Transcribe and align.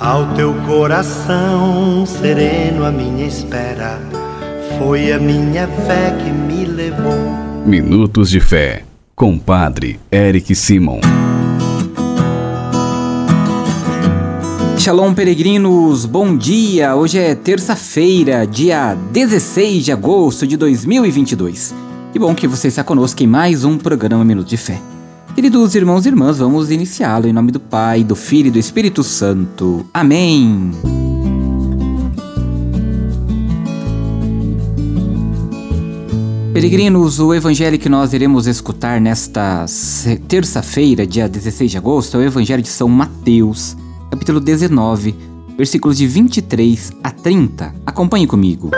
Ao 0.00 0.34
teu 0.34 0.52
coração 0.66 2.04
sereno, 2.04 2.84
a 2.84 2.90
minha 2.90 3.24
espera 3.28 4.00
foi 4.76 5.12
a 5.12 5.20
minha 5.20 5.68
fé 5.68 6.10
que 6.18 6.30
me 6.30 6.64
levou. 6.64 7.14
Minutos 7.64 8.28
de 8.28 8.40
Fé, 8.40 8.82
com 9.14 9.38
Padre 9.38 10.00
Eric 10.10 10.52
Simon. 10.56 10.98
Shalom, 14.76 15.14
peregrinos, 15.14 16.06
bom 16.06 16.36
dia! 16.36 16.96
Hoje 16.96 17.20
é 17.20 17.32
terça-feira, 17.36 18.44
dia 18.44 18.96
16 19.12 19.84
de 19.84 19.92
agosto 19.92 20.44
de 20.44 20.56
2022. 20.56 21.72
Que 22.12 22.18
bom 22.18 22.34
que 22.34 22.48
você 22.48 22.66
está 22.66 22.82
conosco 22.82 23.22
em 23.22 23.28
mais 23.28 23.64
um 23.64 23.78
programa 23.78 24.24
Minuto 24.24 24.48
de 24.48 24.56
Fé. 24.56 24.80
Queridos 25.34 25.74
irmãos 25.74 26.06
e 26.06 26.10
irmãs, 26.10 26.38
vamos 26.38 26.70
iniciá-lo 26.70 27.26
em 27.26 27.32
nome 27.32 27.50
do 27.50 27.58
Pai, 27.58 28.04
do 28.04 28.14
Filho 28.14 28.46
e 28.46 28.50
do 28.52 28.58
Espírito 28.58 29.02
Santo. 29.02 29.84
Amém. 29.92 30.70
Peregrinos, 36.52 37.18
o 37.18 37.34
evangelho 37.34 37.80
que 37.80 37.88
nós 37.88 38.12
iremos 38.12 38.46
escutar 38.46 39.00
nesta 39.00 39.66
terça-feira, 40.28 41.04
dia 41.04 41.28
16 41.28 41.68
de 41.68 41.78
agosto, 41.78 42.16
é 42.16 42.20
o 42.20 42.22
evangelho 42.22 42.62
de 42.62 42.68
São 42.68 42.88
Mateus, 42.88 43.76
capítulo 44.12 44.38
19, 44.38 45.16
versículos 45.58 45.98
de 45.98 46.06
23 46.06 46.92
a 47.02 47.10
30. 47.10 47.74
Acompanhe 47.84 48.28
comigo. 48.28 48.70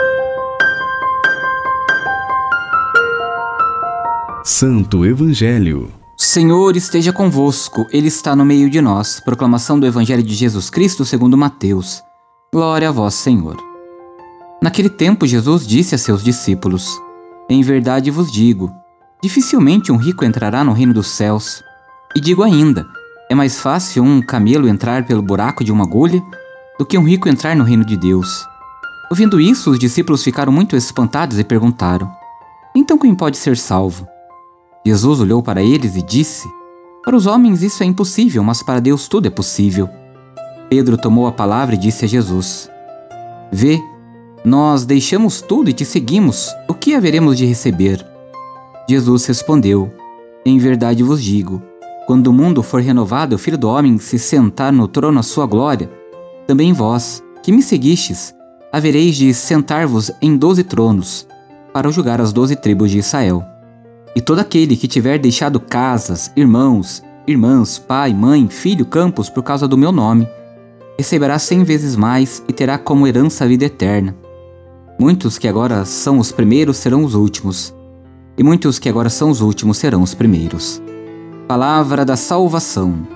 Santo 4.43 5.05
Evangelho 5.05 5.87
Senhor 6.27 6.75
esteja 6.75 7.13
convosco, 7.13 7.87
Ele 7.89 8.09
está 8.09 8.35
no 8.35 8.43
meio 8.43 8.69
de 8.69 8.81
nós. 8.81 9.21
Proclamação 9.21 9.79
do 9.79 9.85
Evangelho 9.85 10.21
de 10.21 10.35
Jesus 10.35 10.69
Cristo 10.69 11.05
segundo 11.05 11.37
Mateus. 11.37 12.03
Glória 12.53 12.89
a 12.89 12.91
vós, 12.91 13.13
Senhor. 13.13 13.55
Naquele 14.61 14.89
tempo, 14.89 15.25
Jesus 15.25 15.65
disse 15.65 15.95
a 15.95 15.97
seus 15.97 16.21
discípulos: 16.21 17.01
Em 17.49 17.61
verdade 17.61 18.11
vos 18.11 18.29
digo, 18.29 18.69
dificilmente 19.23 19.89
um 19.89 19.95
rico 19.95 20.25
entrará 20.25 20.65
no 20.65 20.73
reino 20.73 20.93
dos 20.93 21.07
céus. 21.07 21.63
E 22.13 22.19
digo 22.19 22.43
ainda: 22.43 22.85
é 23.31 23.33
mais 23.33 23.61
fácil 23.61 24.03
um 24.03 24.21
camelo 24.21 24.67
entrar 24.67 25.05
pelo 25.05 25.21
buraco 25.21 25.63
de 25.63 25.71
uma 25.71 25.85
agulha 25.85 26.21
do 26.77 26.85
que 26.85 26.97
um 26.97 27.07
rico 27.07 27.29
entrar 27.29 27.55
no 27.55 27.63
reino 27.63 27.85
de 27.85 27.95
Deus. 27.95 28.45
Ouvindo 29.09 29.39
isso, 29.39 29.71
os 29.71 29.79
discípulos 29.79 30.25
ficaram 30.25 30.51
muito 30.51 30.75
espantados 30.75 31.39
e 31.39 31.43
perguntaram: 31.45 32.11
Então 32.75 32.97
quem 32.97 33.15
pode 33.15 33.37
ser 33.37 33.55
salvo? 33.55 34.05
Jesus 34.87 35.19
olhou 35.19 35.43
para 35.43 35.61
eles 35.61 35.97
e 35.97 36.01
disse: 36.01 36.47
Para 37.03 37.15
os 37.15 37.25
homens 37.25 37.61
isso 37.61 37.83
é 37.83 37.85
impossível, 37.85 38.41
mas 38.41 38.63
para 38.63 38.79
Deus 38.79 39.09
tudo 39.09 39.27
é 39.27 39.29
possível. 39.29 39.89
Pedro 40.69 40.97
tomou 40.97 41.27
a 41.27 41.31
palavra 41.31 41.75
e 41.75 41.77
disse 41.77 42.05
a 42.05 42.07
Jesus: 42.07 42.69
Vê, 43.51 43.81
nós 44.45 44.85
deixamos 44.85 45.41
tudo 45.41 45.69
e 45.69 45.73
te 45.73 45.83
seguimos, 45.83 46.55
o 46.69 46.73
que 46.73 46.95
haveremos 46.95 47.37
de 47.37 47.45
receber? 47.45 48.05
Jesus 48.89 49.25
respondeu: 49.25 49.91
Em 50.45 50.57
verdade 50.57 51.03
vos 51.03 51.21
digo, 51.21 51.61
quando 52.05 52.27
o 52.27 52.33
mundo 52.33 52.63
for 52.63 52.81
renovado, 52.81 53.35
o 53.35 53.39
Filho 53.39 53.57
do 53.57 53.67
Homem 53.67 53.99
se 53.99 54.17
sentar 54.17 54.71
no 54.71 54.87
trono 54.87 55.19
à 55.19 55.23
sua 55.23 55.45
glória, 55.45 55.91
também 56.47 56.71
vós, 56.71 57.21
que 57.43 57.51
me 57.51 57.61
seguistes, 57.61 58.33
havereis 58.71 59.17
de 59.17 59.33
sentar-vos 59.33 60.11
em 60.21 60.37
doze 60.37 60.63
tronos, 60.63 61.27
para 61.73 61.91
julgar 61.91 62.21
as 62.21 62.31
doze 62.31 62.55
tribos 62.55 62.89
de 62.89 62.99
Israel. 62.99 63.56
E 64.17 64.21
todo 64.21 64.39
aquele 64.39 64.75
que 64.75 64.87
tiver 64.87 65.19
deixado 65.19 65.59
casas, 65.59 66.31
irmãos, 66.35 67.03
irmãs, 67.27 67.77
pai, 67.77 68.15
mãe, 68.15 68.49
filho, 68.49 68.83
campos 68.83 69.29
por 69.29 69.43
causa 69.43 69.67
do 69.67 69.77
meu 69.77 69.91
nome, 69.91 70.27
receberá 70.97 71.37
cem 71.37 71.63
vezes 71.63 71.95
mais 71.95 72.43
e 72.47 72.51
terá 72.51 72.79
como 72.79 73.05
herança 73.05 73.43
a 73.43 73.47
vida 73.47 73.65
eterna. 73.65 74.15
Muitos 74.99 75.37
que 75.37 75.47
agora 75.47 75.85
são 75.85 76.17
os 76.17 76.31
primeiros 76.31 76.77
serão 76.77 77.03
os 77.03 77.13
últimos, 77.13 77.75
e 78.35 78.41
muitos 78.41 78.79
que 78.79 78.89
agora 78.89 79.07
são 79.07 79.29
os 79.29 79.39
últimos 79.39 79.77
serão 79.77 80.01
os 80.01 80.15
primeiros. 80.15 80.81
Palavra 81.47 82.03
da 82.03 82.17
salvação. 82.17 83.07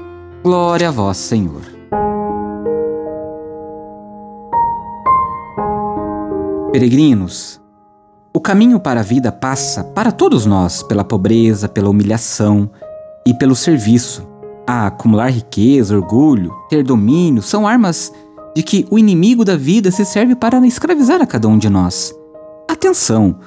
Glória 0.43 0.89
a 0.89 0.91
vós, 0.91 1.17
Senhor. 1.17 1.63
Peregrinos, 6.71 7.60
o 8.33 8.39
caminho 8.39 8.79
para 8.79 9.01
a 9.01 9.03
vida 9.03 9.31
passa, 9.31 9.83
para 9.83 10.11
todos 10.11 10.45
nós, 10.45 10.81
pela 10.81 11.03
pobreza, 11.03 11.67
pela 11.67 11.89
humilhação 11.89 12.69
e 13.25 13.33
pelo 13.33 13.55
serviço. 13.55 14.25
A 14.65 14.87
acumular 14.87 15.29
riqueza, 15.29 15.95
orgulho, 15.95 16.53
ter 16.69 16.81
domínio 16.81 17.41
são 17.41 17.67
armas 17.67 18.11
de 18.55 18.63
que 18.63 18.87
o 18.89 18.97
inimigo 18.97 19.43
da 19.43 19.57
vida 19.57 19.91
se 19.91 20.05
serve 20.05 20.33
para 20.33 20.65
escravizar 20.65 21.21
a 21.21 21.25
cada 21.25 21.47
um 21.47 21.57
de 21.57 21.69
nós. 21.69 22.15
Atenção! 22.69 23.37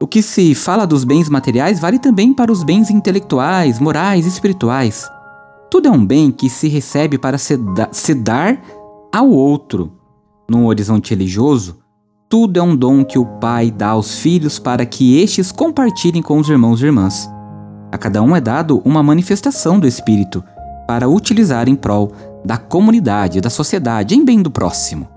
O 0.00 0.06
que 0.06 0.22
se 0.22 0.54
fala 0.54 0.86
dos 0.86 1.04
bens 1.04 1.28
materiais 1.28 1.80
vale 1.80 1.98
também 1.98 2.32
para 2.32 2.52
os 2.52 2.62
bens 2.62 2.88
intelectuais, 2.88 3.78
morais 3.80 4.24
e 4.24 4.28
espirituais. 4.28 5.10
Tudo 5.70 5.88
é 5.88 5.90
um 5.90 6.06
bem 6.06 6.30
que 6.30 6.48
se 6.48 6.68
recebe 6.68 7.18
para 7.18 7.36
se, 7.36 7.56
da 7.56 7.88
se 7.92 8.14
dar 8.14 8.62
ao 9.12 9.28
outro. 9.28 9.92
Num 10.48 10.66
horizonte 10.66 11.10
religioso, 11.10 11.79
tudo 12.30 12.60
é 12.60 12.62
um 12.62 12.76
dom 12.76 13.04
que 13.04 13.18
o 13.18 13.26
Pai 13.26 13.72
dá 13.72 13.88
aos 13.88 14.20
filhos 14.20 14.60
para 14.60 14.86
que 14.86 15.20
estes 15.20 15.50
compartilhem 15.50 16.22
com 16.22 16.38
os 16.38 16.48
irmãos 16.48 16.80
e 16.80 16.84
irmãs. 16.86 17.28
A 17.90 17.98
cada 17.98 18.22
um 18.22 18.36
é 18.36 18.40
dado 18.40 18.80
uma 18.84 19.02
manifestação 19.02 19.80
do 19.80 19.86
Espírito 19.86 20.44
para 20.86 21.08
utilizar 21.08 21.68
em 21.68 21.74
prol 21.74 22.12
da 22.44 22.56
comunidade, 22.56 23.40
da 23.40 23.50
sociedade, 23.50 24.14
em 24.14 24.24
bem 24.24 24.40
do 24.40 24.50
próximo. 24.50 25.08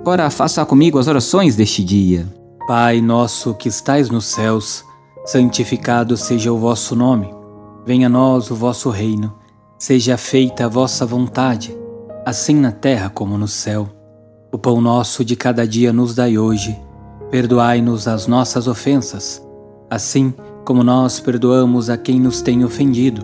Agora 0.00 0.28
faça 0.28 0.66
comigo 0.66 0.98
as 0.98 1.06
orações 1.06 1.54
deste 1.54 1.84
dia. 1.84 2.26
Pai 2.66 3.00
nosso 3.00 3.54
que 3.54 3.68
estais 3.68 4.10
nos 4.10 4.24
céus, 4.24 4.84
santificado 5.24 6.16
seja 6.16 6.52
o 6.52 6.58
vosso 6.58 6.96
nome. 6.96 7.32
Venha 7.86 8.08
a 8.08 8.10
nós 8.10 8.50
o 8.50 8.56
vosso 8.56 8.90
reino. 8.90 9.32
Seja 9.78 10.16
feita 10.16 10.64
a 10.64 10.68
vossa 10.68 11.06
vontade, 11.06 11.76
assim 12.24 12.56
na 12.56 12.72
terra 12.72 13.08
como 13.08 13.38
no 13.38 13.46
céu. 13.46 13.95
O 14.56 14.58
pão 14.58 14.80
nosso 14.80 15.22
de 15.22 15.36
cada 15.36 15.68
dia 15.68 15.92
nos 15.92 16.14
dai 16.14 16.38
hoje. 16.38 16.80
Perdoai-nos 17.30 18.08
as 18.08 18.26
nossas 18.26 18.66
ofensas, 18.66 19.46
assim 19.90 20.32
como 20.64 20.82
nós 20.82 21.20
perdoamos 21.20 21.90
a 21.90 21.98
quem 21.98 22.18
nos 22.18 22.40
tem 22.40 22.64
ofendido. 22.64 23.22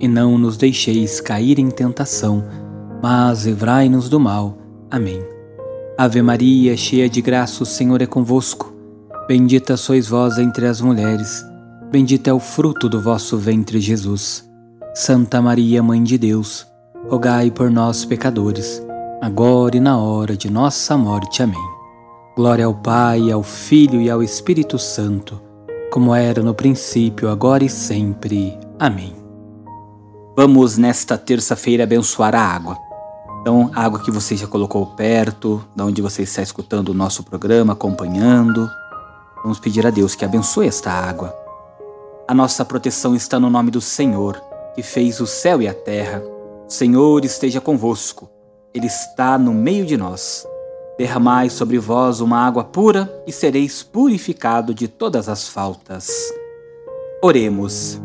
E 0.00 0.08
não 0.08 0.36
nos 0.36 0.56
deixeis 0.56 1.20
cair 1.20 1.60
em 1.60 1.70
tentação, 1.70 2.42
mas 3.00 3.46
livrai-nos 3.46 4.08
do 4.08 4.18
mal. 4.18 4.58
Amém. 4.90 5.22
Ave 5.96 6.20
Maria, 6.20 6.76
cheia 6.76 7.08
de 7.08 7.22
graça, 7.22 7.62
o 7.62 7.66
Senhor 7.66 8.02
é 8.02 8.06
convosco. 8.06 8.74
Bendita 9.28 9.76
sois 9.76 10.08
vós 10.08 10.36
entre 10.36 10.66
as 10.66 10.80
mulheres. 10.80 11.46
Bendito 11.92 12.26
é 12.26 12.32
o 12.32 12.40
fruto 12.40 12.88
do 12.88 13.00
vosso 13.00 13.38
ventre, 13.38 13.78
Jesus. 13.78 14.50
Santa 14.96 15.40
Maria, 15.40 15.80
Mãe 15.80 16.02
de 16.02 16.18
Deus, 16.18 16.66
rogai 17.08 17.52
por 17.52 17.70
nós, 17.70 18.04
pecadores 18.04 18.82
agora 19.22 19.76
e 19.76 19.80
na 19.80 19.96
hora 19.98 20.36
de 20.36 20.50
nossa 20.50 20.96
morte. 20.98 21.44
Amém. 21.44 21.70
Glória 22.34 22.66
ao 22.66 22.74
Pai, 22.74 23.30
ao 23.30 23.44
Filho 23.44 24.00
e 24.00 24.10
ao 24.10 24.20
Espírito 24.20 24.80
Santo, 24.80 25.40
como 25.92 26.12
era 26.12 26.42
no 26.42 26.52
princípio, 26.52 27.28
agora 27.28 27.62
e 27.62 27.68
sempre. 27.68 28.58
Amém. 28.80 29.14
Vamos 30.36 30.76
nesta 30.76 31.16
terça-feira 31.16 31.84
abençoar 31.84 32.34
a 32.34 32.40
água. 32.40 32.76
Então, 33.40 33.70
a 33.72 33.84
água 33.84 34.00
que 34.00 34.10
você 34.10 34.36
já 34.36 34.48
colocou 34.48 34.86
perto, 34.86 35.64
da 35.76 35.84
onde 35.84 36.02
você 36.02 36.22
está 36.22 36.42
escutando 36.42 36.88
o 36.88 36.94
nosso 36.94 37.22
programa, 37.22 37.74
acompanhando. 37.74 38.68
Vamos 39.44 39.60
pedir 39.60 39.86
a 39.86 39.90
Deus 39.90 40.16
que 40.16 40.24
abençoe 40.24 40.66
esta 40.66 40.90
água. 40.90 41.32
A 42.26 42.34
nossa 42.34 42.64
proteção 42.64 43.14
está 43.14 43.38
no 43.38 43.50
nome 43.50 43.70
do 43.70 43.80
Senhor, 43.80 44.42
que 44.74 44.82
fez 44.82 45.20
o 45.20 45.28
céu 45.28 45.62
e 45.62 45.68
a 45.68 45.74
terra. 45.74 46.20
O 46.66 46.72
Senhor 46.72 47.24
esteja 47.24 47.60
convosco. 47.60 48.28
Ele 48.74 48.86
está 48.86 49.36
no 49.36 49.52
meio 49.52 49.84
de 49.84 49.98
nós. 49.98 50.46
Derramai 50.96 51.50
sobre 51.50 51.78
vós 51.78 52.20
uma 52.20 52.38
água 52.38 52.64
pura 52.64 53.12
e 53.26 53.32
sereis 53.32 53.82
purificado 53.82 54.72
de 54.72 54.88
todas 54.88 55.28
as 55.28 55.46
faltas. 55.48 56.10
Oremos. 57.22 58.00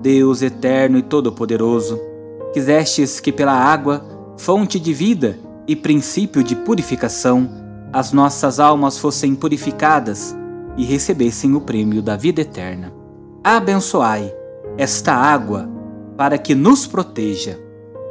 Deus 0.00 0.42
eterno 0.42 0.98
e 0.98 1.02
todo-poderoso, 1.02 2.00
quisestes 2.52 3.20
que 3.20 3.30
pela 3.30 3.52
água, 3.52 4.04
fonte 4.36 4.80
de 4.80 4.92
vida 4.92 5.38
e 5.66 5.76
princípio 5.76 6.42
de 6.42 6.56
purificação, 6.56 7.48
as 7.92 8.12
nossas 8.12 8.58
almas 8.58 8.98
fossem 8.98 9.34
purificadas 9.34 10.34
e 10.76 10.84
recebessem 10.84 11.54
o 11.54 11.60
prêmio 11.60 12.02
da 12.02 12.16
vida 12.16 12.40
eterna. 12.40 12.92
Abençoai 13.44 14.34
esta 14.76 15.12
água 15.12 15.68
para 16.16 16.36
que 16.36 16.54
nos 16.54 16.86
proteja 16.86 17.58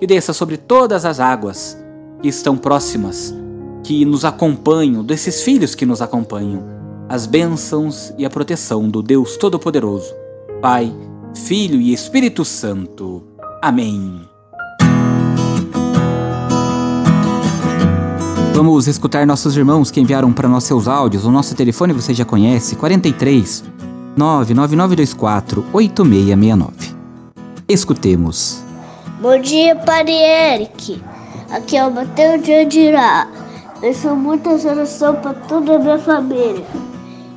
E 0.00 0.06
desça 0.06 0.32
sobre 0.32 0.56
todas 0.56 1.04
as 1.04 1.20
águas 1.20 1.76
que 2.22 2.28
estão 2.28 2.56
próximas, 2.56 3.34
que 3.82 4.04
nos 4.04 4.24
acompanham, 4.24 5.04
desses 5.04 5.42
filhos 5.42 5.74
que 5.74 5.84
nos 5.84 6.00
acompanham, 6.00 6.64
as 7.08 7.26
bênçãos 7.26 8.12
e 8.16 8.24
a 8.24 8.30
proteção 8.30 8.88
do 8.88 9.02
Deus 9.02 9.36
Todo-Poderoso, 9.36 10.14
Pai, 10.62 10.94
Filho 11.34 11.80
e 11.80 11.92
Espírito 11.92 12.44
Santo. 12.44 13.22
Amém. 13.60 14.22
Vamos 18.54 18.86
escutar 18.86 19.26
nossos 19.26 19.56
irmãos 19.56 19.90
que 19.90 20.00
enviaram 20.00 20.32
para 20.32 20.48
nós 20.48 20.64
seus 20.64 20.86
áudios. 20.86 21.24
O 21.24 21.30
nosso 21.30 21.54
telefone 21.54 21.92
você 21.92 22.12
já 22.12 22.24
conhece, 22.24 22.76
43 22.76 23.64
99924 24.16 25.64
8669. 25.72 26.94
Escutemos. 27.68 28.69
Bom 29.20 29.38
dia, 29.38 29.76
Padre 29.76 30.14
Eric. 30.14 31.02
Aqui 31.50 31.76
é 31.76 31.84
o 31.84 31.90
Matheus 31.90 32.42
de 32.42 32.54
Andirá. 32.54 33.28
Peço 33.78 34.16
muitas 34.16 34.64
orações 34.64 35.18
para 35.18 35.34
toda 35.34 35.76
a 35.76 35.78
minha 35.78 35.98
família, 35.98 36.64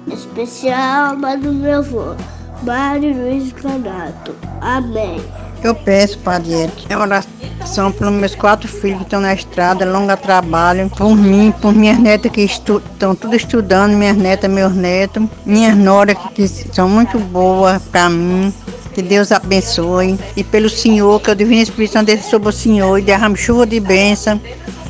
em 0.07 0.13
especial 0.13 1.17
a 1.21 1.35
do 1.35 1.51
meu 1.51 1.79
avô, 1.79 2.15
Mário 2.61 3.13
Luiz 3.13 3.51
Canato. 3.51 4.33
Amém. 4.61 5.21
Eu 5.61 5.75
peço, 5.75 6.17
Padre 6.19 6.53
Eric, 6.53 6.85
é 6.87 6.97
oração 6.97 7.91
pelos 7.91 8.13
meus 8.13 8.33
quatro 8.33 8.69
filhos 8.69 8.99
que 8.99 9.03
estão 9.03 9.19
na 9.19 9.33
estrada, 9.33 9.83
longa 9.83 10.15
trabalho, 10.15 10.89
por 10.89 11.13
mim, 11.13 11.53
por 11.61 11.73
minhas 11.73 11.99
netas 11.99 12.31
que 12.31 12.43
estão 12.43 13.13
tudo 13.13 13.35
estudando, 13.35 13.91
minhas 13.91 14.15
netas, 14.15 14.49
meus 14.49 14.73
netos, 14.73 15.27
minhas 15.45 15.75
noras 15.75 16.15
que 16.33 16.47
são 16.47 16.87
muito 16.87 17.19
boas 17.19 17.81
para 17.83 18.09
mim. 18.09 18.53
Que 18.93 19.01
Deus 19.01 19.31
abençoe. 19.31 20.19
E 20.35 20.43
pelo 20.43 20.69
Senhor, 20.69 21.19
que 21.19 21.31
o 21.31 21.35
Divino 21.35 21.61
Espírito 21.61 21.93
Santo 21.93 22.23
sobre 22.23 22.49
o 22.49 22.51
Senhor 22.51 22.97
e 22.97 23.01
derrame 23.01 23.35
chuva 23.35 23.65
de 23.65 23.79
bênção 23.79 24.39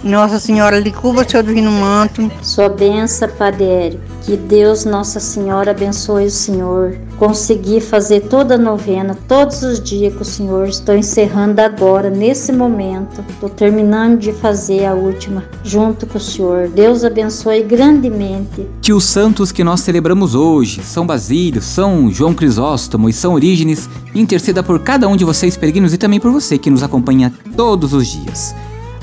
nossa 0.04 0.38
Senhora 0.38 0.80
lhe 0.80 0.92
cubra 0.92 1.28
seu 1.28 1.42
divino 1.42 1.72
manto. 1.72 2.30
Sua 2.42 2.68
benção, 2.68 3.30
Padre 3.30 3.64
Érico. 3.64 4.04
Que 4.24 4.38
Deus, 4.38 4.86
Nossa 4.86 5.20
Senhora, 5.20 5.72
abençoe 5.72 6.26
o 6.26 6.32
Senhor. 6.32 6.98
Conseguir 7.18 7.82
fazer 7.82 8.22
toda 8.22 8.56
a 8.56 8.58
novena, 8.58 9.18
todos 9.28 9.64
os 9.64 9.82
dias 9.82 10.14
que 10.16 10.22
o 10.22 10.26
Senhor 10.26 10.68
estou 10.68 10.96
encerrando 10.96 11.60
agora, 11.60 12.10
nesse 12.10 12.52
momento. 12.52 13.24
Estou 13.30 13.50
terminando 13.50 14.20
de 14.20 14.32
fazer 14.32 14.86
a 14.86 14.94
última, 14.94 15.44
junto 15.64 16.06
com 16.06 16.18
o 16.18 16.22
Senhor. 16.22 16.70
Deus 16.70 17.04
abençoe 17.04 17.64
grandemente. 17.64 18.66
Que 18.82 18.94
os 18.94 19.04
santos 19.04 19.52
que 19.52 19.64
nós 19.64 19.82
celebramos 19.82 20.36
hoje, 20.36 20.82
São 20.84 21.06
Basílio, 21.06 21.62
São 21.62 22.10
João 22.10 22.34
Crisóstomo 22.34 23.10
e 23.10 23.14
São 23.14 23.34
Orígenes, 23.34 23.90
interceda 24.16 24.64
por 24.64 24.80
cada 24.80 25.08
um 25.08 25.18
de 25.18 25.26
vocês, 25.26 25.58
peregrinos, 25.58 25.94
e 25.94 25.98
também 25.98 26.20
por 26.20 26.32
você 26.32 26.58
que 26.58 26.70
nos 26.70 26.84
acompanha 26.84 27.34
todos 27.56 27.94
os 27.94 28.08
dias. 28.08 28.56